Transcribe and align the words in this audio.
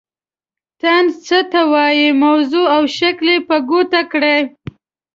طنز 0.81 1.13
څه 1.27 1.39
ته 1.51 1.61
وايي 1.73 2.07
موضوع 2.23 2.67
او 2.75 2.81
شکل 2.97 3.27
یې 3.33 3.37
په 3.47 3.55
ګوته 3.69 4.01
کړئ. 4.11 4.41